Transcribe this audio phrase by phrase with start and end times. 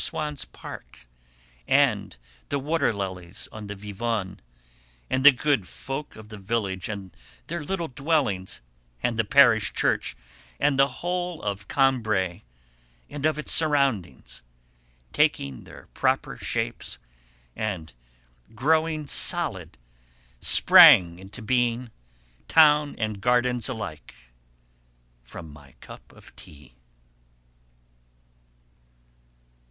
[0.03, 1.05] Swann's park,
[1.67, 2.17] and
[2.49, 4.41] the water lilies on the Vivonne
[5.11, 8.61] and the good folk of the village and their little dwellings
[9.03, 10.17] and the parish church
[10.59, 12.41] and the whole of Combray
[13.11, 14.41] and of its surroundings,
[15.13, 16.97] taking their proper shapes
[17.55, 17.93] and
[18.55, 19.77] growing solid,
[20.39, 21.91] sprang into being,
[22.47, 24.31] town and gardens alike,
[25.21, 26.73] from my cup of tea.